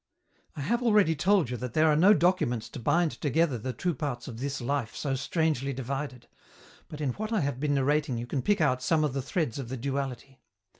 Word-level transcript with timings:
"I 0.55 0.61
have 0.61 0.81
already 0.81 1.15
told 1.15 1.51
you 1.51 1.57
that 1.57 1.75
there 1.75 1.85
are 1.85 1.95
no 1.95 2.11
documents 2.15 2.69
to 2.69 2.79
bind 2.79 3.11
together 3.11 3.59
the 3.59 3.71
two 3.71 3.93
parts 3.93 4.27
of 4.27 4.39
this 4.39 4.59
life 4.59 4.95
so 4.95 5.13
strangely 5.13 5.73
divided, 5.73 6.27
but 6.87 7.01
in 7.01 7.11
what 7.11 7.31
I 7.31 7.41
have 7.41 7.59
been 7.59 7.75
narrating 7.75 8.17
you 8.17 8.25
can 8.25 8.41
pick 8.41 8.61
out 8.61 8.81
some 8.81 9.03
of 9.03 9.13
the 9.13 9.21
threads 9.21 9.59
of 9.59 9.69
the 9.69 9.77
duality. 9.77 10.41